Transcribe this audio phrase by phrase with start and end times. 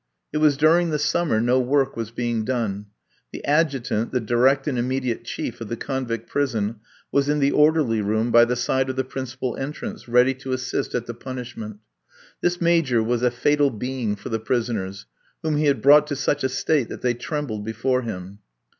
[0.33, 2.87] It was during the summer, no work was being done.
[3.31, 6.77] The Adjutant, the direct and immediate chief of the convict prison,
[7.11, 10.95] was in the orderly room, by the side of the principal entrance, ready to assist
[10.95, 11.81] at the punishment.
[12.41, 15.05] This Major was a fatal being for the prisoners,
[15.43, 18.39] whom he had brought to such a state that they trembled before him.